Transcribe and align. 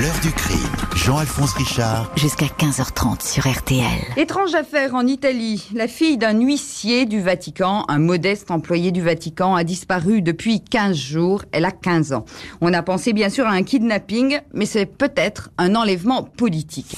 L'heure 0.00 0.18
du 0.22 0.32
crime. 0.32 0.58
Jean-Alphonse 0.96 1.52
Richard. 1.52 2.10
Jusqu'à 2.16 2.46
15h30 2.46 3.24
sur 3.24 3.48
RTL. 3.48 3.84
Étrange 4.16 4.52
affaire 4.54 4.96
en 4.96 5.06
Italie. 5.06 5.68
La 5.72 5.86
fille 5.86 6.18
d'un 6.18 6.40
huissier 6.40 7.06
du 7.06 7.20
Vatican, 7.20 7.84
un 7.86 7.98
modeste 7.98 8.50
employé 8.50 8.90
du 8.90 9.02
Vatican, 9.02 9.54
a 9.54 9.62
disparu 9.62 10.20
depuis 10.20 10.60
15 10.62 10.96
jours. 10.96 11.44
Elle 11.52 11.64
a 11.64 11.70
15 11.70 12.12
ans. 12.12 12.24
On 12.60 12.72
a 12.72 12.82
pensé 12.82 13.12
bien 13.12 13.28
sûr 13.28 13.46
à 13.46 13.52
un 13.52 13.62
kidnapping, 13.62 14.40
mais 14.52 14.66
c'est 14.66 14.86
peut-être 14.86 15.50
un 15.58 15.76
enlèvement 15.76 16.24
politique. 16.24 16.96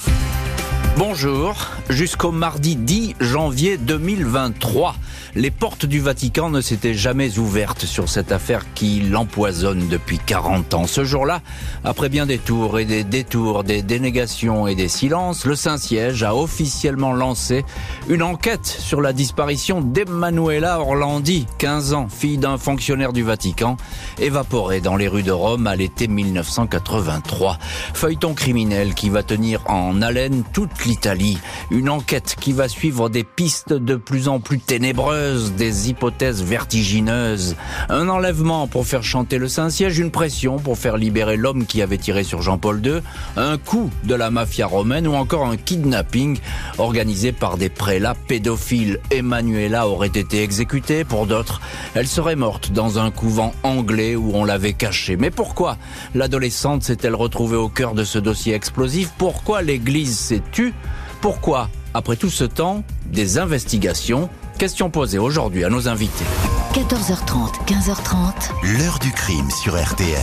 Bonjour, 0.97 1.55
jusqu'au 1.89 2.31
mardi 2.31 2.75
10 2.75 3.17
janvier 3.19 3.77
2023, 3.77 4.95
les 5.35 5.51
portes 5.51 5.85
du 5.85 5.99
Vatican 5.99 6.49
ne 6.49 6.59
s'étaient 6.59 6.95
jamais 6.95 7.37
ouvertes 7.37 7.85
sur 7.85 8.09
cette 8.09 8.31
affaire 8.31 8.65
qui 8.73 9.01
l'empoisonne 9.01 9.87
depuis 9.89 10.17
40 10.17 10.73
ans. 10.73 10.87
Ce 10.87 11.03
jour-là, 11.03 11.41
après 11.83 12.09
bien 12.09 12.25
des 12.25 12.39
tours 12.39 12.79
et 12.79 12.85
des 12.85 13.03
détours, 13.03 13.63
des 13.63 13.83
dénégations 13.83 14.65
et 14.65 14.73
des 14.73 14.87
silences, 14.87 15.45
le 15.45 15.55
Saint-Siège 15.55 16.23
a 16.23 16.35
officiellement 16.35 17.13
lancé 17.13 17.63
une 18.09 18.23
enquête 18.23 18.65
sur 18.65 18.99
la 18.99 19.13
disparition 19.13 19.81
d'Emanuela 19.81 20.79
Orlandi, 20.79 21.45
15 21.59 21.93
ans, 21.93 22.07
fille 22.09 22.39
d'un 22.39 22.57
fonctionnaire 22.57 23.13
du 23.13 23.21
Vatican, 23.21 23.77
évaporée 24.17 24.81
dans 24.81 24.95
les 24.95 25.07
rues 25.07 25.21
de 25.21 25.31
Rome 25.31 25.67
à 25.67 25.75
l'été 25.75 26.07
1983. 26.07 27.59
Feuilleton 27.93 28.33
criminel 28.33 28.95
qui 28.95 29.11
va 29.11 29.21
tenir 29.21 29.61
en 29.67 30.01
haleine 30.01 30.43
toute 30.53 30.71
l'Italie. 30.87 31.37
Une 31.69 31.89
enquête 31.89 32.35
qui 32.39 32.53
va 32.53 32.67
suivre 32.67 33.09
des 33.09 33.23
pistes 33.23 33.73
de 33.73 33.95
plus 33.95 34.27
en 34.27 34.39
plus 34.39 34.59
ténébreuses, 34.59 35.53
des 35.53 35.89
hypothèses 35.89 36.41
vertigineuses. 36.41 37.55
Un 37.89 38.09
enlèvement 38.09 38.67
pour 38.67 38.87
faire 38.87 39.03
chanter 39.03 39.37
le 39.37 39.47
Saint-Siège, 39.47 39.99
une 39.99 40.11
pression 40.11 40.57
pour 40.57 40.77
faire 40.77 40.97
libérer 40.97 41.37
l'homme 41.37 41.65
qui 41.65 41.81
avait 41.81 41.97
tiré 41.97 42.23
sur 42.23 42.41
Jean-Paul 42.41 42.83
II, 42.85 43.01
un 43.35 43.57
coup 43.57 43.91
de 44.05 44.15
la 44.15 44.31
mafia 44.31 44.65
romaine 44.65 45.07
ou 45.07 45.13
encore 45.13 45.45
un 45.45 45.57
kidnapping 45.57 46.39
organisé 46.77 47.31
par 47.31 47.57
des 47.57 47.69
prélats 47.69 48.15
pédophiles. 48.27 48.99
Emanuela 49.11 49.87
aurait 49.87 50.07
été 50.07 50.41
exécutée, 50.41 51.03
pour 51.03 51.27
d'autres, 51.27 51.61
elle 51.95 52.07
serait 52.07 52.35
morte 52.35 52.71
dans 52.71 52.99
un 52.99 53.11
couvent 53.11 53.53
anglais 53.63 54.15
où 54.15 54.31
on 54.33 54.45
l'avait 54.45 54.73
cachée. 54.73 55.17
Mais 55.17 55.31
pourquoi 55.31 55.77
l'adolescente 56.15 56.83
s'est-elle 56.83 57.15
retrouvée 57.15 57.57
au 57.57 57.69
cœur 57.69 57.93
de 57.93 58.03
ce 58.03 58.19
dossier 58.19 58.53
explosif? 58.53 59.11
Pourquoi 59.17 59.61
l'Église 59.61 60.17
s'est 60.17 60.41
tue 60.51 60.73
pourquoi, 61.21 61.69
après 61.93 62.15
tout 62.15 62.29
ce 62.29 62.43
temps, 62.43 62.83
des 63.05 63.37
investigations 63.37 64.29
Question 64.57 64.89
posée 64.89 65.19
aujourd'hui 65.19 65.63
à 65.63 65.69
nos 65.69 65.87
invités. 65.87 66.25
14h30, 66.73 67.63
15h30. 67.67 68.77
L'heure 68.79 68.97
du 68.97 69.11
crime 69.11 69.49
sur 69.51 69.79
RTL. 69.79 70.17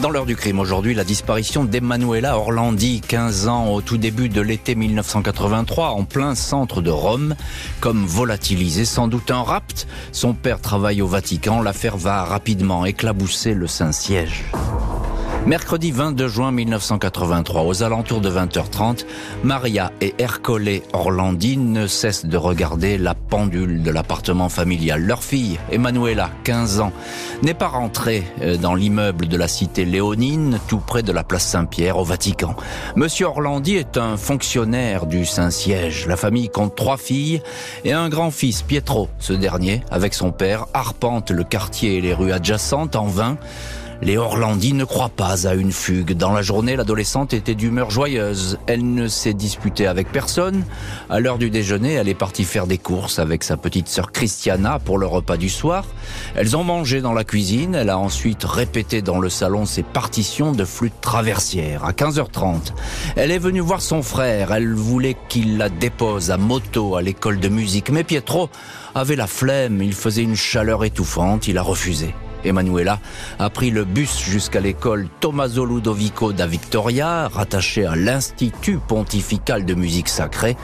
Dans 0.00 0.10
l'heure 0.10 0.26
du 0.26 0.34
crime 0.34 0.58
aujourd'hui, 0.58 0.92
la 0.92 1.04
disparition 1.04 1.64
d'Emanuela 1.64 2.36
Orlandi, 2.36 3.00
15 3.00 3.46
ans 3.46 3.68
au 3.68 3.80
tout 3.80 3.96
début 3.96 4.28
de 4.28 4.40
l'été 4.40 4.74
1983, 4.74 5.90
en 5.90 6.04
plein 6.04 6.34
centre 6.34 6.82
de 6.82 6.90
Rome, 6.90 7.36
comme 7.80 8.04
volatilisé, 8.04 8.84
sans 8.84 9.06
doute 9.06 9.30
un 9.30 9.42
rapt. 9.42 9.86
Son 10.10 10.34
père 10.34 10.60
travaille 10.60 11.00
au 11.00 11.06
Vatican, 11.06 11.62
l'affaire 11.62 11.96
va 11.96 12.24
rapidement 12.24 12.84
éclabousser 12.84 13.54
le 13.54 13.68
Saint-Siège. 13.68 14.46
Mercredi 15.46 15.90
22 15.90 16.26
juin 16.26 16.52
1983, 16.52 17.64
aux 17.64 17.82
alentours 17.82 18.22
de 18.22 18.30
20h30, 18.30 19.04
Maria 19.42 19.92
et 20.00 20.14
Ercole 20.16 20.80
Orlandi 20.94 21.58
ne 21.58 21.86
cessent 21.86 22.24
de 22.24 22.38
regarder 22.38 22.96
la 22.96 23.14
pendule 23.14 23.82
de 23.82 23.90
l'appartement 23.90 24.48
familial. 24.48 25.02
Leur 25.02 25.22
fille, 25.22 25.58
Emanuela, 25.70 26.30
15 26.44 26.80
ans, 26.80 26.92
n'est 27.42 27.52
pas 27.52 27.68
rentrée 27.68 28.24
euh, 28.40 28.56
dans 28.56 28.74
l'immeuble 28.74 29.28
de 29.28 29.36
la 29.36 29.46
cité 29.46 29.84
léonine, 29.84 30.60
tout 30.66 30.78
près 30.78 31.02
de 31.02 31.12
la 31.12 31.24
place 31.24 31.44
Saint-Pierre 31.44 31.98
au 31.98 32.04
Vatican. 32.04 32.56
Monsieur 32.96 33.26
Orlandi 33.26 33.76
est 33.76 33.98
un 33.98 34.16
fonctionnaire 34.16 35.04
du 35.04 35.26
Saint-Siège. 35.26 36.06
La 36.06 36.16
famille 36.16 36.48
compte 36.48 36.74
trois 36.74 36.96
filles 36.96 37.42
et 37.84 37.92
un 37.92 38.08
grand-fils, 38.08 38.62
Pietro. 38.62 39.10
Ce 39.18 39.34
dernier, 39.34 39.82
avec 39.90 40.14
son 40.14 40.32
père, 40.32 40.68
arpente 40.72 41.30
le 41.30 41.44
quartier 41.44 41.98
et 41.98 42.00
les 42.00 42.14
rues 42.14 42.32
adjacentes 42.32 42.96
en 42.96 43.08
vain. 43.08 43.36
Les 44.04 44.18
Orlandi 44.18 44.74
ne 44.74 44.84
croient 44.84 45.08
pas 45.08 45.48
à 45.48 45.54
une 45.54 45.72
fugue. 45.72 46.12
Dans 46.12 46.32
la 46.32 46.42
journée, 46.42 46.76
l'adolescente 46.76 47.32
était 47.32 47.54
d'humeur 47.54 47.90
joyeuse. 47.90 48.58
Elle 48.66 48.92
ne 48.92 49.08
s'est 49.08 49.32
disputée 49.32 49.86
avec 49.86 50.12
personne. 50.12 50.62
À 51.08 51.20
l'heure 51.20 51.38
du 51.38 51.48
déjeuner, 51.48 51.94
elle 51.94 52.10
est 52.10 52.14
partie 52.14 52.44
faire 52.44 52.66
des 52.66 52.76
courses 52.76 53.18
avec 53.18 53.42
sa 53.42 53.56
petite 53.56 53.88
sœur 53.88 54.12
Christiana 54.12 54.78
pour 54.78 54.98
le 54.98 55.06
repas 55.06 55.38
du 55.38 55.48
soir. 55.48 55.86
Elles 56.34 56.54
ont 56.54 56.64
mangé 56.64 57.00
dans 57.00 57.14
la 57.14 57.24
cuisine. 57.24 57.74
Elle 57.74 57.88
a 57.88 57.96
ensuite 57.96 58.44
répété 58.44 59.00
dans 59.00 59.20
le 59.20 59.30
salon 59.30 59.64
ses 59.64 59.82
partitions 59.82 60.52
de 60.52 60.66
flûte 60.66 61.00
traversière. 61.00 61.86
À 61.86 61.92
15h30, 61.92 62.74
elle 63.16 63.30
est 63.30 63.38
venue 63.38 63.60
voir 63.60 63.80
son 63.80 64.02
frère. 64.02 64.52
Elle 64.52 64.74
voulait 64.74 65.16
qu'il 65.30 65.56
la 65.56 65.70
dépose 65.70 66.30
à 66.30 66.36
moto 66.36 66.96
à 66.96 67.00
l'école 67.00 67.40
de 67.40 67.48
musique. 67.48 67.88
Mais 67.88 68.04
Pietro 68.04 68.50
avait 68.94 69.16
la 69.16 69.26
flemme. 69.26 69.80
Il 69.80 69.94
faisait 69.94 70.24
une 70.24 70.36
chaleur 70.36 70.84
étouffante. 70.84 71.48
Il 71.48 71.56
a 71.56 71.62
refusé. 71.62 72.14
Emanuela 72.44 73.00
a 73.38 73.50
pris 73.50 73.70
le 73.70 73.84
bus 73.84 74.22
jusqu'à 74.24 74.60
l'école 74.60 75.08
Tommaso 75.20 75.64
Ludovico 75.64 76.32
da 76.32 76.46
Victoria, 76.46 77.28
rattachée 77.28 77.86
à 77.86 77.96
l'Institut 77.96 78.78
pontifical 78.78 79.64
de 79.64 79.74
musique 79.74 80.08
sacrée. 80.08 80.56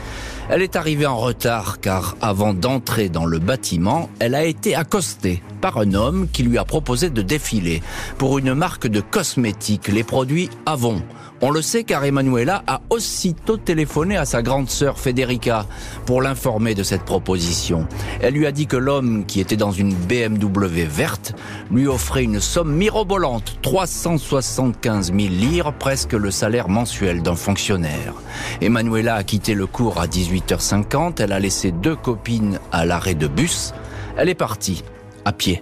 Elle 0.49 0.61
est 0.61 0.75
arrivée 0.75 1.05
en 1.05 1.17
retard 1.17 1.79
car 1.79 2.15
avant 2.21 2.53
d'entrer 2.53 3.09
dans 3.09 3.25
le 3.25 3.39
bâtiment, 3.39 4.09
elle 4.19 4.35
a 4.35 4.43
été 4.43 4.75
accostée 4.75 5.41
par 5.61 5.77
un 5.77 5.93
homme 5.93 6.27
qui 6.33 6.43
lui 6.43 6.57
a 6.57 6.65
proposé 6.65 7.09
de 7.09 7.21
défiler 7.21 7.81
pour 8.17 8.39
une 8.39 8.53
marque 8.53 8.87
de 8.87 8.99
cosmétiques, 8.99 9.87
les 9.87 10.03
produits 10.03 10.49
Avon. 10.65 11.01
On 11.43 11.49
le 11.49 11.63
sait 11.63 11.83
car 11.83 12.05
Emanuela 12.05 12.63
a 12.67 12.81
aussitôt 12.91 13.57
téléphoné 13.57 14.15
à 14.15 14.25
sa 14.25 14.43
grande 14.43 14.69
sœur 14.69 14.99
Federica 14.99 15.65
pour 16.05 16.21
l'informer 16.21 16.75
de 16.75 16.83
cette 16.83 17.03
proposition. 17.03 17.87
Elle 18.21 18.35
lui 18.35 18.45
a 18.45 18.51
dit 18.51 18.67
que 18.67 18.77
l'homme 18.77 19.25
qui 19.25 19.39
était 19.39 19.57
dans 19.57 19.71
une 19.71 19.95
BMW 19.95 20.83
verte 20.87 21.33
lui 21.71 21.87
offrait 21.87 22.23
une 22.23 22.39
somme 22.39 22.75
mirobolante, 22.75 23.57
375 23.63 25.07
000 25.07 25.17
lire, 25.17 25.73
presque 25.73 26.13
le 26.13 26.29
salaire 26.29 26.69
mensuel 26.69 27.23
d'un 27.23 27.35
fonctionnaire. 27.35 28.13
Emanuela 28.61 29.15
a 29.15 29.23
quitté 29.23 29.55
le 29.55 29.65
cours 29.65 29.99
à 29.99 30.05
18h50, 30.05 31.23
elle 31.23 31.31
a 31.31 31.39
laissé 31.39 31.71
deux 31.71 31.95
copines 31.95 32.59
à 32.71 32.85
l'arrêt 32.85 33.15
de 33.15 33.27
bus. 33.27 33.73
Elle 34.15 34.29
est 34.29 34.35
partie, 34.35 34.83
à 35.25 35.31
pied. 35.33 35.61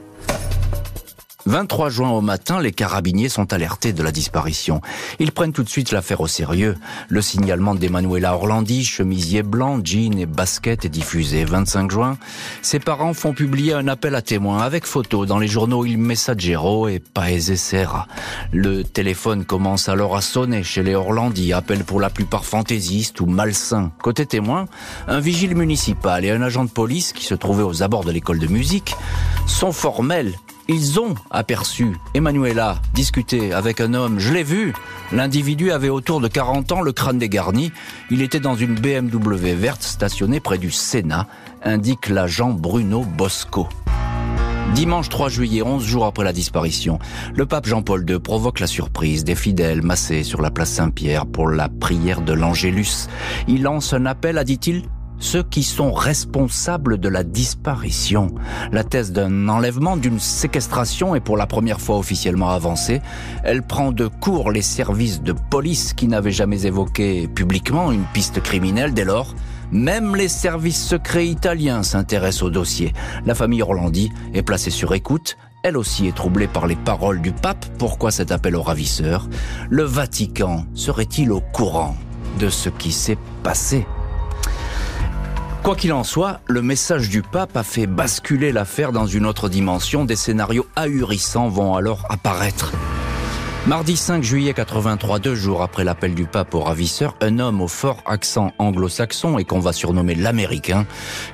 23 1.50 1.90
juin 1.90 2.10
au 2.12 2.22
matin, 2.22 2.62
les 2.62 2.72
carabiniers 2.72 3.28
sont 3.28 3.54
alertés 3.54 3.92
de 3.92 4.04
la 4.04 4.12
disparition. 4.12 4.82
Ils 5.18 5.32
prennent 5.32 5.52
tout 5.52 5.64
de 5.64 5.70
suite 5.70 5.92
l'affaire 5.92 6.22
au 6.22 6.28
sérieux. 6.28 6.78
Le 7.08 7.24
signalement 7.24 7.74
d'Emanuela 7.74 8.36
Orlandi, 8.36 8.86
chemisier 8.86 9.42
blanc, 9.42 9.80
jean 9.84 10.20
et 10.20 10.28
basket 10.28 10.86
est 10.86 10.90
diffusé. 10.90 11.46
25 11.46 11.90
juin, 11.90 12.18
ses 12.62 12.80
parents 12.80 13.16
font 13.16 13.34
publier 13.34 13.74
un 13.74 13.88
appel 13.88 14.14
à 14.14 14.22
témoins 14.22 14.62
avec 14.62 14.86
photos 14.86 15.28
dans 15.28 15.40
les 15.40 15.48
journaux 15.48 15.88
Il 15.88 15.98
Messaggero 15.98 16.88
et 16.88 17.00
Paese 17.00 17.56
Serra. 17.56 18.08
Le 18.54 18.84
téléphone 18.84 19.44
commence 19.44 19.90
alors 19.90 20.16
à 20.16 20.22
sonner 20.22 20.62
chez 20.62 20.84
les 20.84 20.94
Orlandi, 20.94 21.52
appel 21.52 21.84
pour 21.84 22.00
la 22.00 22.12
plupart 22.12 22.46
fantaisistes 22.46 23.22
ou 23.22 23.26
malsains. 23.26 23.92
Côté 24.04 24.28
témoins, 24.28 24.66
un 25.08 25.20
vigile 25.20 25.56
municipal 25.56 26.24
et 26.26 26.30
un 26.30 26.44
agent 26.44 26.66
de 26.66 26.70
police 26.70 27.12
qui 27.12 27.26
se 27.26 27.34
trouvaient 27.34 27.64
aux 27.64 27.82
abords 27.82 28.04
de 28.04 28.12
l'école 28.12 28.38
de 28.38 28.48
musique 28.48 28.96
sont 29.48 29.72
formels 29.72 30.36
ils 30.70 31.00
ont 31.00 31.16
aperçu 31.32 31.98
Emanuela 32.14 32.80
discuter 32.94 33.54
avec 33.54 33.82
un 33.82 33.96
homme. 33.96 34.20
Je 34.20 34.32
l'ai 34.32 34.44
vu. 34.44 34.74
L'individu 35.12 35.72
avait 35.72 35.90
autour 35.90 36.22
de 36.22 36.28
40 36.28 36.72
ans, 36.72 36.82
le 36.82 36.92
crâne 36.92 37.18
dégarni. 37.18 37.72
Il 38.12 38.22
était 38.22 38.40
dans 38.40 38.56
une 38.56 38.76
BMW 38.76 39.54
verte 39.56 39.82
stationnée 39.82 40.40
près 40.40 40.60
du 40.60 40.70
Sénat, 40.70 41.28
indique 41.64 42.08
l'agent 42.08 42.52
Bruno 42.52 43.04
Bosco. 43.04 43.68
Dimanche 44.76 45.10
3 45.10 45.30
juillet, 45.30 45.64
11 45.64 45.84
jours 45.84 46.06
après 46.06 46.24
la 46.24 46.32
disparition, 46.32 47.00
le 47.34 47.48
pape 47.48 47.66
Jean-Paul 47.66 48.06
II 48.08 48.20
provoque 48.20 48.60
la 48.60 48.68
surprise 48.68 49.24
des 49.24 49.34
fidèles 49.34 49.82
massés 49.82 50.24
sur 50.24 50.42
la 50.42 50.52
place 50.52 50.70
Saint-Pierre 50.70 51.26
pour 51.26 51.50
la 51.50 51.70
prière 51.70 52.22
de 52.22 52.34
l'Angélus. 52.34 53.08
Il 53.48 53.64
lance 53.64 53.94
un 53.94 54.06
appel 54.06 54.38
à, 54.38 54.44
dit-il, 54.44 54.84
ceux 55.20 55.44
qui 55.44 55.64
sont 55.64 55.92
responsables 55.92 56.98
de 56.98 57.10
la 57.10 57.24
disparition. 57.24 58.34
La 58.72 58.84
thèse 58.84 59.12
d'un 59.12 59.50
enlèvement, 59.50 59.98
d'une 59.98 60.20
séquestration 60.20 61.16
est 61.16 61.20
pour 61.20 61.38
la 61.38 61.46
première 61.46 61.82
fois 61.82 61.98
officiellement 61.98 62.50
avancée. 62.50 63.02
Elle 63.44 63.64
prend 63.64 63.92
de 63.92 64.08
court 64.08 64.52
les 64.52 64.62
services 64.62 65.22
de 65.22 65.34
police 65.34 65.94
qui 65.94 66.08
n'avaient 66.08 66.32
jamais 66.32 66.66
évoqué 66.66 67.28
publiquement 67.28 67.92
une 67.92 68.06
piste 68.14 68.42
criminelle 68.42 68.94
dès 68.94 69.06
lors. 69.06 69.36
Même 69.72 70.16
les 70.16 70.30
services 70.30 70.84
secrets 70.84 71.28
italiens 71.28 71.84
s'intéressent 71.84 72.44
au 72.44 72.50
dossier. 72.50 72.94
La 73.26 73.36
famille 73.36 73.62
Orlandi 73.62 74.12
est 74.34 74.42
placée 74.42 74.72
sur 74.72 74.94
écoute. 74.94 75.38
Elle 75.62 75.78
aussi 75.78 76.08
est 76.08 76.16
troublée 76.16 76.48
par 76.48 76.66
les 76.66 76.78
paroles 76.78 77.22
du 77.22 77.32
pape. 77.32 77.66
Pourquoi 77.78 78.12
cet 78.12 78.32
appel 78.32 78.56
au 78.56 78.64
ravisseur? 78.64 79.28
Le 79.70 79.84
Vatican 79.84 80.66
serait-il 80.74 81.32
au 81.32 81.42
courant 81.42 81.96
de 82.40 82.50
ce 82.50 82.70
qui 82.70 82.92
s'est 82.92 83.18
passé? 83.44 83.86
Quoi 85.70 85.76
qu'il 85.76 85.94
en 85.94 86.04
soit, 86.04 86.42
le 86.48 86.64
message 86.64 87.10
du 87.10 87.22
pape 87.22 87.56
a 87.56 87.62
fait 87.62 87.86
basculer 87.86 88.52
l'affaire 88.52 88.92
dans 88.92 89.06
une 89.06 89.28
autre 89.28 89.50
dimension. 89.50 90.04
Des 90.04 90.16
scénarios 90.16 90.66
ahurissants 90.76 91.48
vont 91.48 91.76
alors 91.76 92.08
apparaître. 92.10 92.72
Mardi 93.70 93.96
5 93.98 94.24
juillet 94.24 94.56
83, 94.56 95.20
deux 95.20 95.36
jours 95.36 95.62
après 95.62 95.84
l'appel 95.84 96.16
du 96.16 96.26
pape 96.26 96.56
au 96.56 96.60
ravisseur, 96.60 97.16
un 97.22 97.38
homme 97.38 97.62
au 97.62 97.68
fort 97.68 98.02
accent 98.08 98.52
anglo-saxon 98.58 99.38
et 99.38 99.46
qu'on 99.46 99.60
va 99.60 99.74
surnommer 99.74 100.16
l'américain 100.16 100.88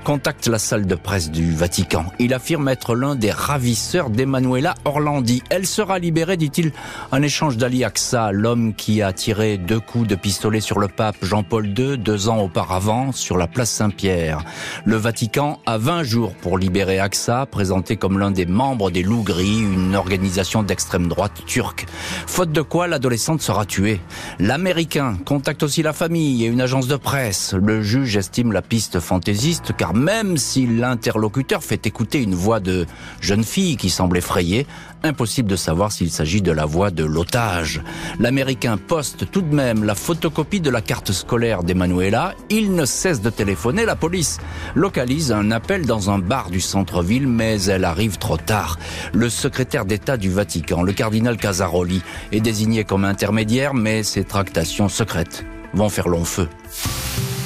contacte 0.04 0.48
la 0.48 0.60
salle 0.60 0.86
de 0.86 0.96
presse 0.96 1.32
du 1.32 1.56
Vatican. 1.56 2.08
Il 2.20 2.34
affirme 2.34 2.68
être 2.68 2.94
l'un 2.94 3.16
des 3.16 3.32
ravisseurs 3.32 4.10
d'Emanuela 4.10 4.76
Orlandi. 4.84 5.44
Elle 5.50 5.66
sera 5.66 5.98
libérée, 5.98 6.36
dit-il, 6.36 6.74
en 7.14 7.22
échange 7.22 7.56
d'Ali 7.56 7.86
Aksa, 7.86 8.34
l'homme 8.34 8.74
qui 8.74 9.02
a 9.02 9.14
tiré 9.14 9.58
deux 9.58 9.80
coups 9.80 10.06
de 10.06 10.16
pistolet 10.16 10.60
sur 10.60 10.80
le 10.80 10.90
pape 10.90 11.16
Jean-Paul 11.22 11.68
II 11.68 11.98
deux 11.98 12.28
ans 12.28 12.40
auparavant 12.40 13.14
sur 13.14 13.38
la 13.38 13.48
place 13.48 13.70
Saint-Pierre. 13.70 14.44
Le 14.84 14.98
Vatican 14.98 15.62
a 15.66 15.78
20 15.78 16.04
jours 16.04 16.34
pour 16.34 16.58
libérer 16.58 17.00
Aksa, 17.00 17.46
présenté 17.46 17.96
comme 17.96 18.20
l'un 18.20 18.32
des 18.32 18.46
membres 18.46 18.92
des 18.92 19.04
Loups 19.04 19.24
Gris, 19.24 19.62
une 19.62 19.96
organisation 19.96 20.64
d'extrême 20.64 21.08
droite 21.08 21.42
turque. 21.46 21.86
Faute 22.28 22.52
de 22.52 22.62
quoi, 22.62 22.88
l'adolescente 22.88 23.42
sera 23.42 23.66
tuée. 23.66 24.02
L'Américain 24.40 25.18
contacte 25.26 25.64
aussi 25.64 25.84
la 25.84 25.94
famille 25.94 26.44
et 26.44 26.48
une 26.48 26.60
agence 26.60 26.88
de 26.88 26.96
presse. 26.96 27.54
Le 27.54 27.82
juge 27.82 28.18
estime 28.18 28.52
la 28.52 28.62
piste 28.62 29.00
fantaisiste 29.00 29.74
car 29.78 29.94
même 29.94 30.36
si 30.38 30.68
l'interlocuteur 30.68 31.64
fait 31.64 31.88
écouter 31.88 32.22
une 32.22 32.36
voix 32.36 32.60
de 32.60 32.86
jeune 33.22 33.44
fille 33.44 33.78
qui 33.78 33.90
semble 33.90 34.18
effrayée, 34.18 34.68
impossible 35.04 35.50
de 35.50 35.56
savoir 35.56 35.92
s'il 35.92 36.12
s'agit 36.12 36.42
de 36.42 36.52
la 36.52 36.66
voix 36.66 36.92
de 36.92 37.04
l'otage. 37.04 37.82
L'Américain 38.20 38.78
poste 38.78 39.30
tout 39.32 39.42
de 39.42 39.54
même 39.54 39.84
la 39.84 39.96
photocopie 39.96 40.62
de 40.62 40.70
la 40.70 40.82
carte 40.82 41.12
scolaire 41.12 41.64
d'Emanuela. 41.64 42.34
Il 42.50 42.74
ne 42.74 42.86
cesse 42.86 43.22
de 43.22 43.30
téléphoner. 43.30 43.86
La 43.86 43.96
police 43.96 44.40
localise 44.74 45.32
un 45.32 45.52
appel 45.52 45.86
dans 45.86 46.10
un 46.10 46.20
bar 46.20 46.50
du 46.50 46.60
centre-ville, 46.60 47.28
mais 47.28 47.62
elle 47.64 47.86
arrive 47.86 48.18
trop 48.18 48.38
tard. 48.38 48.78
Le 49.14 49.30
secrétaire 49.30 49.86
d'État 49.86 50.18
du 50.18 50.30
Vatican, 50.30 50.82
le 50.82 50.92
cardinal 50.92 51.38
Casaroli, 51.38 52.02
est 52.32 52.40
désigné 52.40 52.84
comme 52.84 53.06
intermédiaire, 53.06 53.74
mais 53.74 54.04
ses 54.04 54.24
tractations 54.24 54.90
secrètes 54.90 55.46
vont 55.74 55.90
faire 55.90 56.08
long 56.08 56.26
feu. 56.26 56.48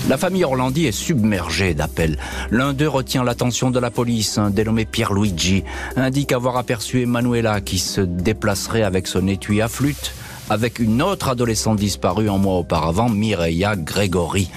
La 0.08 0.18
famille 0.18 0.44
Orlandi 0.44 0.88
est 0.88 0.92
submergée 0.92 1.74
d'appels. 1.74 2.18
L'un 2.50 2.74
d'eux 2.74 2.88
retient 2.88 3.24
l'attention 3.24 3.70
de 3.70 3.80
la 3.80 3.92
police. 3.92 4.38
Un 4.38 4.50
dénommé 4.50 4.86
Pierluigi 4.86 5.64
indique 5.96 6.32
avoir 6.32 6.58
aperçu 6.58 7.02
Emanuela 7.02 7.62
qui 7.62 7.78
se 7.78 8.02
déplacerait 8.02 8.82
avec 8.82 9.08
son 9.08 9.28
étui 9.28 9.62
à 9.62 9.68
flûte 9.68 10.14
avec 10.50 10.80
une 10.80 11.02
autre 11.02 11.30
adolescente 11.30 11.78
disparue 11.78 12.30
un 12.30 12.38
mois 12.38 12.56
auparavant, 12.56 13.10
Mireia 13.10 13.76
Gregory. 13.76 14.50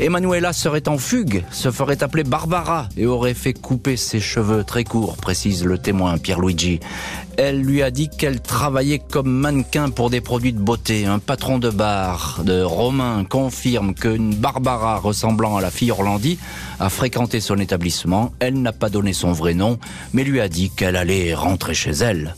Emanuela 0.00 0.52
serait 0.52 0.88
en 0.88 0.98
fugue, 0.98 1.44
se 1.50 1.70
ferait 1.70 2.02
appeler 2.02 2.24
Barbara 2.24 2.88
et 2.96 3.06
aurait 3.06 3.34
fait 3.34 3.52
couper 3.52 3.96
ses 3.96 4.20
cheveux 4.20 4.64
très 4.64 4.84
courts, 4.84 5.16
précise 5.16 5.64
le 5.64 5.78
témoin 5.78 6.18
Pierluigi. 6.18 6.80
Elle 7.36 7.62
lui 7.62 7.82
a 7.82 7.90
dit 7.90 8.08
qu'elle 8.08 8.40
travaillait 8.40 8.98
comme 8.98 9.30
mannequin 9.30 9.90
pour 9.90 10.10
des 10.10 10.20
produits 10.20 10.52
de 10.52 10.60
beauté. 10.60 11.06
Un 11.06 11.18
patron 11.18 11.58
de 11.58 11.70
bar 11.70 12.40
de 12.44 12.62
Romain 12.62 13.24
confirme 13.24 13.94
qu'une 13.94 14.34
Barbara 14.34 14.98
ressemblant 14.98 15.56
à 15.56 15.60
la 15.60 15.70
fille 15.70 15.90
Orlandi 15.90 16.38
a 16.80 16.88
fréquenté 16.88 17.40
son 17.40 17.58
établissement. 17.58 18.32
Elle 18.40 18.60
n'a 18.60 18.72
pas 18.72 18.90
donné 18.90 19.12
son 19.12 19.32
vrai 19.32 19.54
nom, 19.54 19.78
mais 20.12 20.24
lui 20.24 20.40
a 20.40 20.48
dit 20.48 20.70
qu'elle 20.70 20.96
allait 20.96 21.34
rentrer 21.34 21.74
chez 21.74 21.92
elle. 21.92 22.34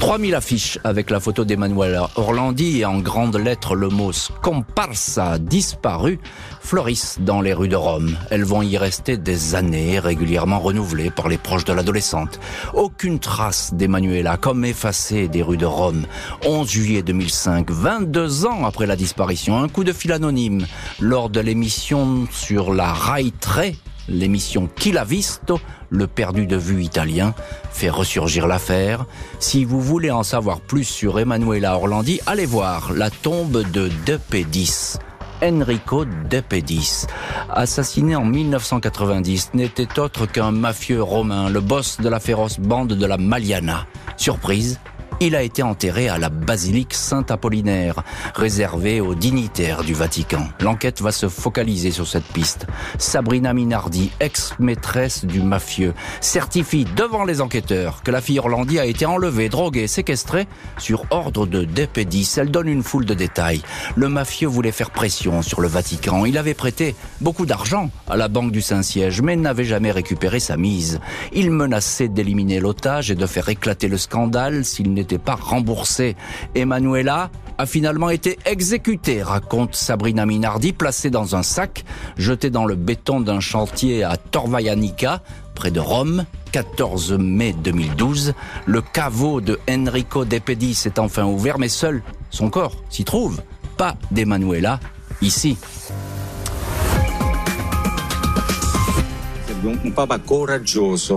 3000 0.00 0.34
affiches 0.34 0.78
avec 0.82 1.10
la 1.10 1.20
photo 1.20 1.44
d'Emmanuel 1.44 2.00
Orlandi 2.16 2.80
et 2.80 2.86
en 2.86 3.00
grandes 3.00 3.36
lettres 3.36 3.74
le 3.74 3.90
mot 3.90 4.12
scomparsa 4.12 5.38
disparu 5.38 6.18
fleurissent 6.62 7.18
dans 7.20 7.42
les 7.42 7.52
rues 7.52 7.68
de 7.68 7.76
Rome. 7.76 8.16
Elles 8.30 8.44
vont 8.44 8.62
y 8.62 8.78
rester 8.78 9.18
des 9.18 9.54
années, 9.54 9.98
régulièrement 9.98 10.58
renouvelées 10.58 11.10
par 11.10 11.28
les 11.28 11.36
proches 11.36 11.66
de 11.66 11.74
l'adolescente. 11.74 12.40
Aucune 12.72 13.18
trace 13.18 13.74
d'Emmanuela, 13.74 14.38
comme 14.38 14.64
effacée 14.64 15.28
des 15.28 15.42
rues 15.42 15.58
de 15.58 15.66
Rome. 15.66 16.06
11 16.46 16.68
juillet 16.68 17.02
2005, 17.02 17.70
22 17.70 18.46
ans 18.46 18.64
après 18.64 18.86
la 18.86 18.96
disparition, 18.96 19.62
un 19.62 19.68
coup 19.68 19.84
de 19.84 19.92
fil 19.92 20.12
anonyme 20.12 20.66
lors 20.98 21.28
de 21.28 21.40
l'émission 21.40 22.26
sur 22.30 22.72
la 22.72 22.90
Rai 22.90 23.32
3 23.38 23.64
l'émission 24.10 24.68
Qui 24.74 24.92
l'a 24.92 25.04
visto, 25.04 25.60
le 25.88 26.06
perdu 26.06 26.46
de 26.46 26.56
vue 26.56 26.82
italien, 26.82 27.34
fait 27.70 27.90
ressurgir 27.90 28.46
l'affaire. 28.46 29.06
Si 29.38 29.64
vous 29.64 29.80
voulez 29.80 30.10
en 30.10 30.22
savoir 30.22 30.60
plus 30.60 30.84
sur 30.84 31.18
Emanuela 31.18 31.76
Orlandi, 31.76 32.20
allez 32.26 32.46
voir 32.46 32.92
La 32.92 33.10
tombe 33.10 33.62
de 33.70 33.90
De 34.04 34.18
Pedis. 34.28 34.96
Enrico 35.42 36.04
De 36.04 36.40
Pedis, 36.40 37.06
assassiné 37.48 38.14
en 38.14 38.24
1990, 38.24 39.52
n'était 39.54 39.98
autre 39.98 40.26
qu'un 40.26 40.50
mafieux 40.50 41.02
romain, 41.02 41.48
le 41.48 41.60
boss 41.60 41.98
de 41.98 42.08
la 42.10 42.20
féroce 42.20 42.60
bande 42.60 42.92
de 42.92 43.06
la 43.06 43.16
Maliana. 43.16 43.86
Surprise, 44.18 44.78
il 45.20 45.36
a 45.36 45.42
été 45.42 45.62
enterré 45.62 46.08
à 46.08 46.16
la 46.16 46.30
basilique 46.30 46.94
Saint-Apollinaire, 46.94 48.02
réservée 48.34 49.02
aux 49.02 49.14
dignitaires 49.14 49.84
du 49.84 49.92
Vatican. 49.92 50.48
L'enquête 50.60 51.02
va 51.02 51.12
se 51.12 51.28
focaliser 51.28 51.90
sur 51.90 52.06
cette 52.06 52.24
piste. 52.24 52.66
Sabrina 52.98 53.52
Minardi, 53.52 54.10
ex-maîtresse 54.18 55.26
du 55.26 55.42
mafieux, 55.42 55.92
certifie 56.22 56.86
devant 56.96 57.24
les 57.24 57.42
enquêteurs 57.42 58.02
que 58.02 58.10
la 58.10 58.22
fille 58.22 58.38
Orlandi 58.38 58.78
a 58.78 58.86
été 58.86 59.04
enlevée, 59.04 59.50
droguée, 59.50 59.88
séquestrée 59.88 60.48
sur 60.78 61.04
ordre 61.10 61.46
de 61.46 61.64
Depedis. 61.64 62.36
Elle 62.38 62.50
donne 62.50 62.68
une 62.68 62.82
foule 62.82 63.04
de 63.04 63.14
détails. 63.14 63.60
Le 63.96 64.08
mafieux 64.08 64.48
voulait 64.48 64.72
faire 64.72 64.90
pression 64.90 65.42
sur 65.42 65.60
le 65.60 65.68
Vatican. 65.68 66.24
Il 66.24 66.38
avait 66.38 66.54
prêté 66.54 66.94
beaucoup 67.20 67.44
d'argent 67.44 67.90
à 68.08 68.16
la 68.16 68.28
Banque 68.28 68.52
du 68.52 68.62
Saint-Siège, 68.62 69.20
mais 69.20 69.36
n'avait 69.36 69.64
jamais 69.64 69.90
récupéré 69.90 70.40
sa 70.40 70.56
mise. 70.56 70.98
Il 71.34 71.50
menaçait 71.50 72.08
d'éliminer 72.08 72.58
l'otage 72.58 73.10
et 73.10 73.14
de 73.14 73.26
faire 73.26 73.50
éclater 73.50 73.86
le 73.86 73.98
scandale 73.98 74.64
s'il 74.64 74.94
n'était 74.94 75.09
pas 75.18 75.34
remboursé. 75.34 76.16
Emanuela 76.54 77.30
a 77.58 77.66
finalement 77.66 78.10
été 78.10 78.38
exécutée, 78.46 79.22
raconte 79.22 79.74
Sabrina 79.74 80.24
Minardi, 80.24 80.72
placée 80.72 81.10
dans 81.10 81.36
un 81.36 81.42
sac, 81.42 81.84
jeté 82.16 82.50
dans 82.50 82.64
le 82.64 82.74
béton 82.74 83.20
d'un 83.20 83.40
chantier 83.40 84.02
à 84.02 84.16
Torvaianica, 84.16 85.22
près 85.54 85.70
de 85.70 85.80
Rome, 85.80 86.24
14 86.52 87.12
mai 87.18 87.52
2012. 87.52 88.32
Le 88.66 88.80
caveau 88.80 89.40
de 89.40 89.58
Enrico 89.68 90.24
De 90.24 90.38
Pedis 90.38 90.82
est 90.86 90.98
enfin 90.98 91.24
ouvert, 91.24 91.58
mais 91.58 91.68
seul 91.68 92.02
son 92.30 92.48
corps 92.48 92.76
s'y 92.88 93.04
trouve. 93.04 93.42
Pas 93.76 93.96
d'Emanuela 94.10 94.80
ici. 95.20 95.58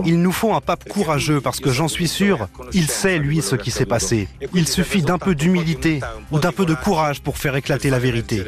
Il 0.04 0.20
nous 0.20 0.32
faut 0.32 0.54
un 0.54 0.60
pape 0.60 0.88
courageux 0.88 1.40
parce 1.40 1.60
que 1.60 1.70
j'en 1.70 1.88
suis 1.88 2.08
sûr, 2.08 2.48
il 2.72 2.88
sait 2.88 3.18
lui 3.18 3.42
ce 3.42 3.56
qui 3.56 3.70
s'est 3.70 3.86
passé. 3.86 4.28
Il 4.54 4.68
suffit 4.68 5.02
d'un 5.02 5.18
peu 5.18 5.34
d'humilité 5.34 6.00
ou 6.30 6.38
d'un 6.38 6.52
peu 6.52 6.66
de 6.66 6.74
courage 6.74 7.20
pour 7.20 7.38
faire 7.38 7.56
éclater 7.56 7.90
la 7.90 7.98
vérité. 7.98 8.42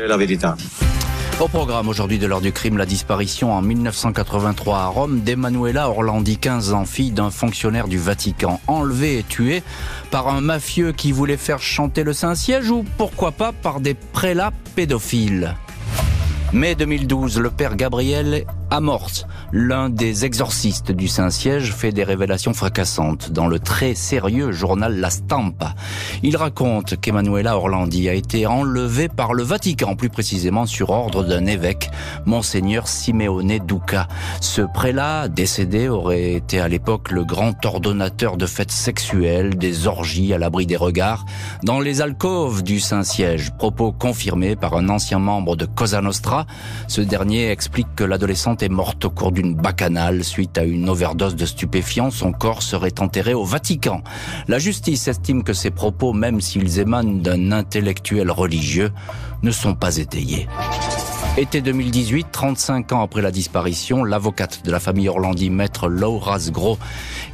Au 1.39 1.49
programme 1.49 1.89
aujourd'hui 1.89 2.19
de 2.19 2.27
l'heure 2.27 2.41
du 2.41 2.51
crime, 2.51 2.79
la 2.79 2.87
disparition 2.87 3.53
en 3.53 3.61
1983 3.61 4.79
à 4.79 4.87
Rome 4.87 5.21
d'Emanuela 5.21 5.91
Orlandi, 5.91 6.39
15 6.39 6.73
ans, 6.73 6.87
fille 6.87 7.11
d'un 7.11 7.31
fonctionnaire 7.31 7.89
du 7.89 7.99
Vatican, 7.99 8.59
enlevée 8.67 9.19
et 9.19 9.23
tuée 9.23 9.63
par 10.11 10.29
un 10.29 10.41
mafieux 10.41 10.93
qui 10.93 11.13
voulait 11.13 11.37
faire 11.37 11.61
chanter 11.61 12.05
le 12.05 12.15
Saint-Siège 12.15 12.71
ou 12.71 12.87
pourquoi 12.97 13.33
pas 13.33 13.53
par 13.53 13.81
des 13.81 13.93
prélats 13.93 14.53
pédophiles. 14.75 15.55
Mai 16.55 16.75
2012, 16.75 17.39
le 17.39 17.51
père 17.51 17.77
Gabriel 17.77 18.47
amorce 18.71 19.27
l'un 19.53 19.91
des 19.91 20.25
exorcistes 20.25 20.93
du 20.93 21.09
Saint-Siège 21.09 21.73
fait 21.73 21.93
des 21.93 22.05
révélations 22.05 22.53
fracassantes 22.53 23.31
dans 23.31 23.47
le 23.47 23.59
très 23.59 23.95
sérieux 23.95 24.53
journal 24.53 24.99
La 24.99 25.11
Stampa. 25.11 25.75
Il 26.23 26.37
raconte 26.37 27.01
qu'Emanuela 27.01 27.57
Orlandi 27.57 28.09
a 28.09 28.15
été 28.15 28.47
enlevée 28.47 29.09
par 29.09 29.35
le 29.35 29.43
Vatican, 29.43 29.95
plus 29.95 30.11
précisément 30.11 30.67
sur 30.67 30.91
ordre 30.91 31.25
d'un 31.25 31.47
évêque, 31.47 31.91
Monseigneur 32.25 32.89
Simeone 32.89 33.59
Duca. 33.67 34.09
Ce 34.41 34.63
prélat 34.63 35.29
décédé 35.29 35.89
aurait 35.89 36.33
été 36.33 36.61
à 36.61 36.69
l'époque 36.69 37.11
le 37.11 37.25
grand 37.25 37.65
ordonnateur 37.65 38.37
de 38.37 38.47
fêtes 38.47 38.73
sexuelles, 38.73 39.57
des 39.57 39.87
orgies 39.87 40.35
à 40.35 40.39
l'abri 40.39 40.67
des 40.67 40.77
regards, 40.77 41.25
dans 41.63 41.81
les 41.81 42.01
alcôves 42.01 42.63
du 42.63 42.81
Saint-Siège. 42.81 43.53
Propos 43.57 43.93
confirmés 43.93 44.57
par 44.57 44.75
un 44.75 44.89
ancien 44.89 45.19
membre 45.19 45.57
de 45.57 45.67
Cosa 45.67 46.01
Nostra. 46.01 46.47
Ce 46.89 47.01
dernier 47.01 47.51
explique 47.51 47.95
que 47.95 48.05
l'adolescente 48.05 48.56
est 48.63 48.69
morte 48.69 49.05
au 49.05 49.11
cours 49.11 49.33
d'une 49.33 49.55
bacchanale 49.55 50.25
suite 50.25 50.59
à 50.59 50.65
une 50.65 50.89
overdose 50.89 51.37
de 51.37 51.47
stupéfiants. 51.47 52.11
Son 52.11 52.33
corps 52.33 52.63
serait 52.63 53.01
enterré 53.01 53.35
au 53.35 53.45
Vatican. 53.45 54.03
La 54.49 54.59
justice 54.59 55.09
estime 55.09 55.43
que 55.43 55.53
ces 55.53 55.71
propos, 55.71 56.13
même 56.13 56.41
s'ils 56.41 56.79
émanent 56.79 57.21
d'un 57.21 57.53
intellectuel 57.53 58.31
religieux, 58.31 58.93
ne 59.43 59.51
sont 59.51 59.75
pas 59.75 59.97
étayés. 59.97 60.49
Été 61.39 61.61
2018, 61.61 62.29
35 62.33 62.93
ans 62.93 63.03
après 63.03 63.21
la 63.21 63.31
disparition, 63.31 64.05
l'avocate 64.05 64.65
de 64.65 64.71
la 64.71 64.81
famille 64.81 65.11
Orlandi, 65.11 65.51
maître 65.51 65.87
Laura 65.87 66.39
Gros, 66.49 66.79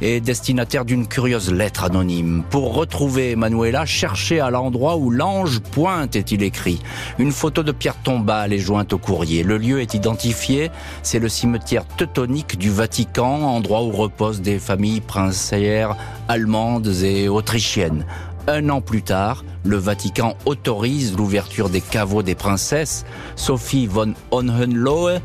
est 0.01 0.19
destinataire 0.19 0.83
d'une 0.83 1.07
curieuse 1.07 1.53
lettre 1.53 1.85
anonyme. 1.85 2.43
Pour 2.49 2.75
retrouver 2.75 3.31
Emanuela, 3.31 3.85
cherchez 3.85 4.41
à 4.41 4.49
l'endroit 4.49 4.97
où 4.97 5.09
l'ange 5.09 5.61
pointe, 5.61 6.17
est-il 6.17 6.43
écrit. 6.43 6.81
Une 7.17 7.31
photo 7.31 7.63
de 7.63 7.71
Pierre 7.71 7.95
tombale 7.95 8.51
est 8.51 8.59
jointe 8.59 8.91
au 8.91 8.97
courrier. 8.97 9.41
Le 9.41 9.57
lieu 9.57 9.79
est 9.79 9.93
identifié, 9.93 10.69
c'est 11.01 11.19
le 11.19 11.29
cimetière 11.29 11.87
teutonique 11.87 12.57
du 12.57 12.71
Vatican, 12.71 13.43
endroit 13.43 13.83
où 13.83 13.91
reposent 13.91 14.41
des 14.41 14.59
familles 14.59 14.99
princières 14.99 15.95
allemandes 16.27 16.91
et 17.03 17.29
autrichiennes. 17.29 18.05
Un 18.47 18.69
an 18.69 18.81
plus 18.81 19.03
tard, 19.03 19.45
le 19.63 19.77
Vatican 19.77 20.35
autorise 20.45 21.15
l'ouverture 21.15 21.69
des 21.69 21.79
caveaux 21.79 22.23
des 22.23 22.35
princesses. 22.35 23.05
Sophie 23.37 23.87
von 23.87 24.13
Hohenlohe 24.31 25.19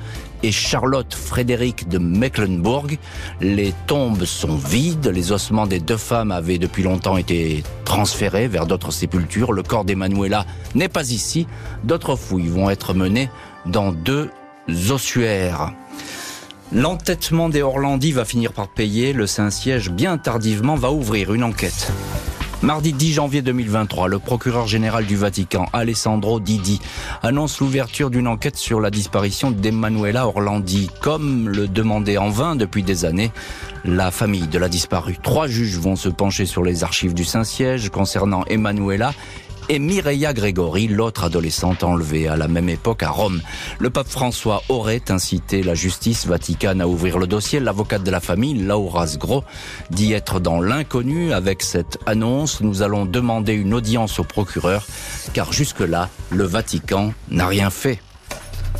et 0.44 0.52
Charlotte 0.52 1.12
Frédéric 1.12 1.88
de 1.88 1.98
Mecklenburg. 1.98 2.96
Les 3.40 3.74
tombes 3.88 4.24
sont 4.24 4.54
vides, 4.54 5.08
les 5.08 5.32
ossements 5.32 5.66
des 5.66 5.80
deux 5.80 5.96
femmes 5.96 6.30
avaient 6.30 6.58
depuis 6.58 6.84
longtemps 6.84 7.16
été 7.16 7.64
transférés 7.84 8.46
vers 8.46 8.66
d'autres 8.66 8.92
sépultures. 8.92 9.52
Le 9.52 9.64
corps 9.64 9.84
d'Emmanuela 9.84 10.46
n'est 10.76 10.88
pas 10.88 11.10
ici. 11.10 11.48
D'autres 11.82 12.14
fouilles 12.14 12.46
vont 12.46 12.70
être 12.70 12.94
menées 12.94 13.30
dans 13.66 13.90
deux 13.90 14.30
ossuaires. 14.90 15.72
L'entêtement 16.72 17.48
des 17.48 17.62
Orlandis 17.62 18.12
va 18.12 18.24
finir 18.24 18.52
par 18.52 18.68
payer. 18.68 19.12
Le 19.12 19.26
Saint-Siège, 19.26 19.90
bien 19.90 20.18
tardivement, 20.18 20.76
va 20.76 20.92
ouvrir 20.92 21.34
une 21.34 21.42
enquête. 21.42 21.90
Mardi 22.60 22.92
10 22.92 23.12
janvier 23.12 23.40
2023, 23.40 24.08
le 24.08 24.18
procureur 24.18 24.66
général 24.66 25.06
du 25.06 25.14
Vatican, 25.14 25.66
Alessandro 25.72 26.40
Didi, 26.40 26.80
annonce 27.22 27.60
l'ouverture 27.60 28.10
d'une 28.10 28.26
enquête 28.26 28.56
sur 28.56 28.80
la 28.80 28.90
disparition 28.90 29.52
d'Emanuela 29.52 30.26
Orlandi, 30.26 30.90
comme 31.00 31.48
le 31.48 31.68
demandait 31.68 32.18
en 32.18 32.30
vain 32.30 32.56
depuis 32.56 32.82
des 32.82 33.04
années 33.04 33.30
la 33.84 34.10
famille 34.10 34.48
de 34.48 34.58
la 34.58 34.68
disparue. 34.68 35.18
Trois 35.22 35.46
juges 35.46 35.78
vont 35.78 35.94
se 35.94 36.08
pencher 36.08 36.46
sur 36.46 36.64
les 36.64 36.82
archives 36.82 37.14
du 37.14 37.24
Saint-Siège 37.24 37.90
concernant 37.90 38.44
Emanuela 38.46 39.12
et 39.68 39.78
Mireia 39.78 40.32
Gregori, 40.32 40.88
l'autre 40.88 41.24
adolescente 41.24 41.82
enlevée 41.82 42.28
à 42.28 42.36
la 42.36 42.48
même 42.48 42.68
époque 42.68 43.02
à 43.02 43.10
Rome. 43.10 43.40
Le 43.78 43.90
pape 43.90 44.08
François 44.08 44.62
aurait 44.68 45.10
incité 45.10 45.62
la 45.62 45.74
justice 45.74 46.26
vaticane 46.26 46.80
à 46.80 46.88
ouvrir 46.88 47.18
le 47.18 47.26
dossier. 47.26 47.60
L'avocate 47.60 48.02
de 48.02 48.10
la 48.10 48.20
famille, 48.20 48.54
Laura 48.54 49.06
Sgro, 49.06 49.44
dit 49.90 50.12
être 50.12 50.40
dans 50.40 50.60
l'inconnu 50.60 51.32
avec 51.32 51.62
cette 51.62 51.98
annonce. 52.06 52.60
Nous 52.60 52.82
allons 52.82 53.04
demander 53.04 53.52
une 53.52 53.74
audience 53.74 54.18
au 54.18 54.24
procureur, 54.24 54.86
car 55.34 55.52
jusque-là, 55.52 56.08
le 56.30 56.44
Vatican 56.44 57.12
n'a 57.30 57.46
rien 57.46 57.70
fait. 57.70 58.00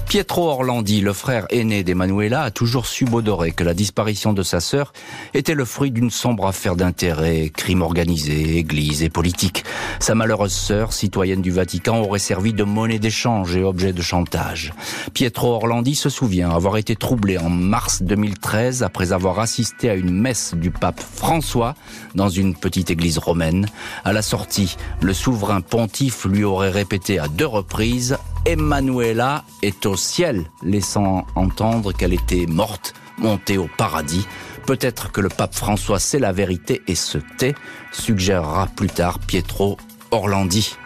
Pietro 0.09 0.49
Orlandi, 0.49 1.03
le 1.03 1.13
frère 1.13 1.45
aîné 1.51 1.85
d'Emanuela, 1.85 2.45
a 2.45 2.51
toujours 2.51 2.87
subodoré 2.87 3.53
que 3.53 3.63
la 3.63 3.75
disparition 3.75 4.33
de 4.33 4.43
sa 4.43 4.59
sœur 4.59 4.95
était 5.35 5.53
le 5.53 5.67
fruit 5.67 5.91
d'une 5.91 6.11
sombre 6.11 6.47
affaire 6.47 6.77
d'intérêt, 6.77 7.51
crime 7.55 7.83
organisé, 7.83 8.57
église 8.57 9.03
et 9.03 9.11
politique. 9.11 9.65
Sa 10.01 10.15
malheureuse 10.15 10.55
sœur, 10.55 10.95
citoyenne 10.95 11.43
du 11.43 11.51
Vatican, 11.51 11.99
aurait 11.99 12.19
servi 12.21 12.55
de 12.55 12.65
monnaie 12.65 12.99
d'échange 12.99 13.55
et 13.55 13.63
objet 13.63 13.93
de 13.93 14.01
chantage. 14.01 14.73
Pietro 15.13 15.53
Orlandi 15.53 15.95
se 15.95 16.09
souvient 16.09 16.53
avoir 16.53 16.79
été 16.79 16.97
troublé 16.97 17.37
en 17.37 17.51
mars 17.51 18.01
2013 18.01 18.83
après 18.83 19.13
avoir 19.13 19.41
assisté 19.41 19.91
à 19.91 19.95
une 19.95 20.11
messe 20.11 20.55
du 20.55 20.71
pape 20.71 21.01
François 21.01 21.75
dans 22.15 22.31
une 22.31 22.55
petite 22.55 22.91
église 22.91 23.19
romaine. 23.19 23.67
À 24.07 24.15
la 24.15 24.23
sortie, 24.23 24.79
le 25.03 25.13
souverain 25.13 25.61
pontife 25.61 26.25
lui 26.25 26.45
aurait 26.45 26.71
répété 26.71 27.19
à 27.19 27.29
deux 27.29 27.47
reprises 27.47 28.17
Emanuela 28.47 29.45
est 29.63 29.87
au 29.87 29.97
ciel, 29.97 30.45
laissant 30.63 31.27
entendre 31.35 31.93
qu'elle 31.93 32.15
était 32.15 32.47
morte, 32.47 32.95
montée 33.19 33.59
au 33.59 33.69
paradis. 33.77 34.27
Peut-être 34.67 35.13
que 35.13 35.21
le 35.21 35.29
pape 35.29 35.55
François 35.55 35.99
sait 35.99 36.19
la 36.19 36.33
vérité 36.33 36.83
et 36.87 36.95
se 36.95 37.19
tait, 37.39 37.55
suggérera 37.93 38.67
plus 38.67 38.89
tard 38.89 39.19
Pietro 39.19 39.79
Orlandi. 40.11 40.77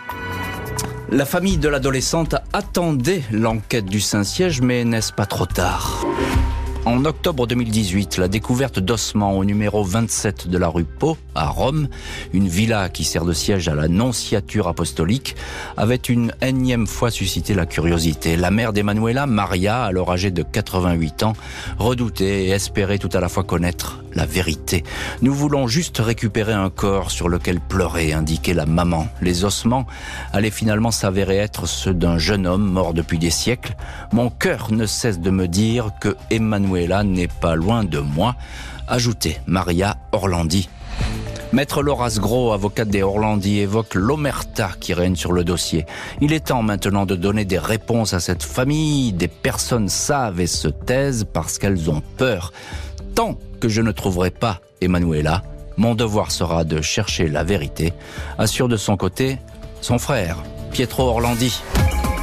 La 1.10 1.26
famille 1.26 1.58
de 1.58 1.68
l'adolescente 1.68 2.36
attendait 2.52 3.22
l'enquête 3.30 3.86
du 3.86 4.00
Saint-Siège, 4.00 4.62
mais 4.62 4.84
n'est-ce 4.84 5.12
pas 5.12 5.26
trop 5.26 5.46
tard? 5.46 6.06
En 6.84 7.04
octobre 7.04 7.46
2018, 7.46 8.18
la 8.18 8.26
découverte 8.26 8.80
d'ossements 8.80 9.38
au 9.38 9.44
numéro 9.44 9.84
27 9.84 10.48
de 10.48 10.58
la 10.58 10.68
rue 10.68 10.84
Pau, 10.84 11.16
à 11.34 11.48
Rome, 11.48 11.88
une 12.32 12.48
villa 12.48 12.88
qui 12.88 13.04
sert 13.04 13.24
de 13.24 13.32
siège 13.32 13.68
à 13.68 13.74
la 13.74 13.86
nonciature 13.86 14.66
apostolique, 14.66 15.36
avait 15.76 15.94
une 15.96 16.32
énième 16.40 16.88
fois 16.88 17.10
suscité 17.10 17.54
la 17.54 17.66
curiosité. 17.66 18.36
La 18.36 18.50
mère 18.50 18.72
d'Emanuela, 18.72 19.26
Maria, 19.26 19.84
alors 19.84 20.10
âgée 20.10 20.32
de 20.32 20.42
88 20.42 21.22
ans, 21.22 21.34
redoutait 21.78 22.46
et 22.46 22.50
espérait 22.50 22.98
tout 22.98 23.10
à 23.12 23.20
la 23.20 23.28
fois 23.28 23.44
connaître 23.44 24.00
la 24.14 24.26
vérité. 24.26 24.82
Nous 25.22 25.32
voulons 25.32 25.68
juste 25.68 25.98
récupérer 25.98 26.52
un 26.52 26.68
corps 26.68 27.10
sur 27.10 27.28
lequel 27.28 27.60
pleurait, 27.60 28.12
indiquait 28.12 28.54
la 28.54 28.66
maman. 28.66 29.06
Les 29.20 29.44
ossements 29.44 29.86
allaient 30.32 30.50
finalement 30.50 30.90
s'avérer 30.90 31.36
être 31.36 31.66
ceux 31.66 31.94
d'un 31.94 32.18
jeune 32.18 32.46
homme 32.46 32.68
mort 32.68 32.92
depuis 32.92 33.18
des 33.18 33.30
siècles. 33.30 33.76
Mon 34.12 34.30
cœur 34.30 34.72
ne 34.72 34.84
cesse 34.84 35.20
de 35.20 35.30
me 35.30 35.48
dire 35.48 35.92
que 36.00 36.16
Emmanuel 36.30 36.71
n'est 37.04 37.28
pas 37.28 37.54
loin 37.54 37.84
de 37.84 37.98
moi, 37.98 38.34
ajoutait 38.88 39.40
Maria 39.46 39.96
Orlandi. 40.12 40.68
Maître 41.52 41.82
Laura 41.82 42.08
Gros, 42.08 42.52
avocate 42.52 42.88
des 42.88 43.02
Orlandi, 43.02 43.58
évoque 43.58 43.94
l'omerta 43.94 44.70
qui 44.80 44.94
règne 44.94 45.16
sur 45.16 45.32
le 45.32 45.44
dossier. 45.44 45.84
Il 46.22 46.32
est 46.32 46.46
temps 46.46 46.62
maintenant 46.62 47.04
de 47.04 47.14
donner 47.14 47.44
des 47.44 47.58
réponses 47.58 48.14
à 48.14 48.20
cette 48.20 48.42
famille. 48.42 49.12
Des 49.12 49.28
personnes 49.28 49.90
savent 49.90 50.40
et 50.40 50.46
se 50.46 50.68
taisent 50.68 51.26
parce 51.30 51.58
qu'elles 51.58 51.90
ont 51.90 52.02
peur. 52.16 52.52
Tant 53.14 53.36
que 53.60 53.68
je 53.68 53.82
ne 53.82 53.92
trouverai 53.92 54.30
pas 54.30 54.60
Emanuela, 54.80 55.42
mon 55.76 55.94
devoir 55.94 56.30
sera 56.30 56.64
de 56.64 56.80
chercher 56.80 57.28
la 57.28 57.44
vérité, 57.44 57.92
assure 58.38 58.68
de 58.68 58.78
son 58.78 58.96
côté 58.96 59.38
son 59.82 59.98
frère, 59.98 60.38
Pietro 60.70 61.08
Orlandi. 61.08 61.60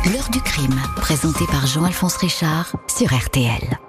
L'heure 0.05 0.29
du 0.31 0.41
crime, 0.41 0.79
présenté 0.95 1.45
par 1.51 1.67
Jean-Alphonse 1.67 2.15
Richard 2.17 2.73
sur 2.87 3.13
RTL. 3.13 3.88